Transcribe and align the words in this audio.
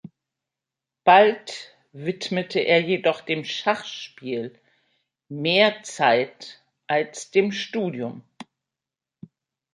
Bald 1.03 1.75
widmete 1.91 2.59
er 2.61 2.79
jedoch 2.81 3.21
dem 3.21 3.45
Schachspiel 3.45 4.59
mehr 5.29 5.83
Zeit 5.83 6.63
als 6.87 7.29
dem 7.29 7.51
Studium. 7.51 8.23